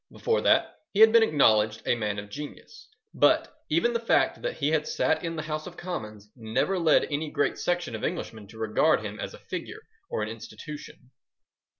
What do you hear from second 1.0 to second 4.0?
had been acknowledged a man of genius. But even the